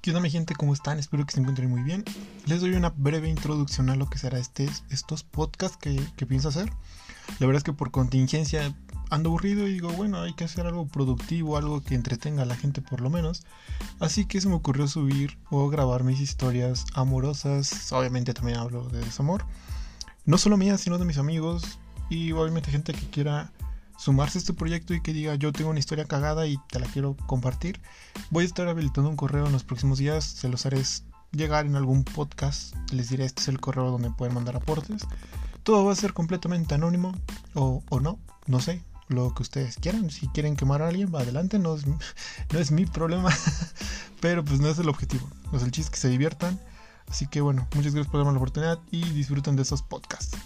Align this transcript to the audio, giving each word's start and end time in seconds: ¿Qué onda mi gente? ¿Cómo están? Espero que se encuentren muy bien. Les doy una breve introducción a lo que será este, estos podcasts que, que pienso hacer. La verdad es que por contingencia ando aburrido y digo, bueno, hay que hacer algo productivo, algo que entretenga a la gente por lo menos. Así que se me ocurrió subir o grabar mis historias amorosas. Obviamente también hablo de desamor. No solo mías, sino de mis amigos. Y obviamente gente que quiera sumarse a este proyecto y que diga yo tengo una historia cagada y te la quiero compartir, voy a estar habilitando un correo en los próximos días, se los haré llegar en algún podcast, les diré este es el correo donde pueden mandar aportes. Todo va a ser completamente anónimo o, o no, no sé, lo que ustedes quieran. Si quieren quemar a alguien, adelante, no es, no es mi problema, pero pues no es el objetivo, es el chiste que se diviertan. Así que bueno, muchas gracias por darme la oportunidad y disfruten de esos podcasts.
¿Qué 0.00 0.12
onda 0.12 0.22
mi 0.22 0.30
gente? 0.30 0.54
¿Cómo 0.54 0.72
están? 0.72 0.98
Espero 0.98 1.26
que 1.26 1.32
se 1.32 1.40
encuentren 1.40 1.68
muy 1.68 1.82
bien. 1.82 2.04
Les 2.46 2.62
doy 2.62 2.72
una 2.72 2.88
breve 2.88 3.28
introducción 3.28 3.90
a 3.90 3.96
lo 3.96 4.08
que 4.08 4.16
será 4.16 4.38
este, 4.38 4.66
estos 4.88 5.24
podcasts 5.24 5.76
que, 5.76 6.00
que 6.16 6.24
pienso 6.24 6.48
hacer. 6.48 6.72
La 7.38 7.46
verdad 7.46 7.58
es 7.58 7.64
que 7.64 7.74
por 7.74 7.90
contingencia 7.90 8.74
ando 9.10 9.28
aburrido 9.28 9.68
y 9.68 9.74
digo, 9.74 9.90
bueno, 9.90 10.22
hay 10.22 10.32
que 10.32 10.44
hacer 10.44 10.66
algo 10.66 10.86
productivo, 10.86 11.58
algo 11.58 11.82
que 11.82 11.96
entretenga 11.96 12.44
a 12.44 12.46
la 12.46 12.56
gente 12.56 12.80
por 12.80 13.02
lo 13.02 13.10
menos. 13.10 13.42
Así 13.98 14.24
que 14.24 14.40
se 14.40 14.48
me 14.48 14.54
ocurrió 14.54 14.88
subir 14.88 15.36
o 15.50 15.68
grabar 15.68 16.02
mis 16.02 16.20
historias 16.20 16.86
amorosas. 16.94 17.92
Obviamente 17.92 18.32
también 18.32 18.56
hablo 18.56 18.88
de 18.88 19.00
desamor. 19.00 19.44
No 20.24 20.38
solo 20.38 20.56
mías, 20.56 20.80
sino 20.80 20.96
de 20.96 21.04
mis 21.04 21.18
amigos. 21.18 21.78
Y 22.08 22.32
obviamente 22.32 22.70
gente 22.70 22.94
que 22.94 23.10
quiera 23.10 23.52
sumarse 24.00 24.38
a 24.38 24.40
este 24.40 24.54
proyecto 24.54 24.94
y 24.94 25.02
que 25.02 25.12
diga 25.12 25.34
yo 25.34 25.52
tengo 25.52 25.68
una 25.68 25.78
historia 25.78 26.06
cagada 26.06 26.46
y 26.46 26.56
te 26.70 26.80
la 26.80 26.86
quiero 26.86 27.16
compartir, 27.26 27.80
voy 28.30 28.44
a 28.44 28.46
estar 28.46 28.66
habilitando 28.66 29.10
un 29.10 29.16
correo 29.16 29.46
en 29.46 29.52
los 29.52 29.62
próximos 29.62 29.98
días, 29.98 30.24
se 30.24 30.48
los 30.48 30.64
haré 30.64 30.82
llegar 31.32 31.66
en 31.66 31.76
algún 31.76 32.04
podcast, 32.04 32.74
les 32.92 33.10
diré 33.10 33.26
este 33.26 33.42
es 33.42 33.48
el 33.48 33.60
correo 33.60 33.90
donde 33.90 34.10
pueden 34.10 34.34
mandar 34.34 34.56
aportes. 34.56 35.02
Todo 35.62 35.84
va 35.84 35.92
a 35.92 35.96
ser 35.96 36.14
completamente 36.14 36.74
anónimo 36.74 37.14
o, 37.54 37.82
o 37.90 38.00
no, 38.00 38.18
no 38.46 38.60
sé, 38.60 38.82
lo 39.08 39.34
que 39.34 39.42
ustedes 39.42 39.76
quieran. 39.76 40.10
Si 40.10 40.28
quieren 40.28 40.56
quemar 40.56 40.80
a 40.80 40.88
alguien, 40.88 41.14
adelante, 41.14 41.58
no 41.58 41.74
es, 41.74 41.86
no 41.86 42.58
es 42.58 42.70
mi 42.70 42.86
problema, 42.86 43.30
pero 44.20 44.42
pues 44.42 44.60
no 44.60 44.68
es 44.68 44.78
el 44.78 44.88
objetivo, 44.88 45.28
es 45.52 45.62
el 45.62 45.72
chiste 45.72 45.92
que 45.92 45.98
se 45.98 46.08
diviertan. 46.08 46.58
Así 47.06 47.26
que 47.26 47.42
bueno, 47.42 47.68
muchas 47.74 47.92
gracias 47.92 48.10
por 48.10 48.20
darme 48.20 48.32
la 48.32 48.38
oportunidad 48.38 48.78
y 48.90 49.02
disfruten 49.10 49.56
de 49.56 49.62
esos 49.62 49.82
podcasts. 49.82 50.38